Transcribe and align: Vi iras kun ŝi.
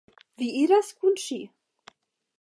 Vi 0.41 0.47
iras 0.61 0.89
kun 1.03 1.21
ŝi. 1.27 1.39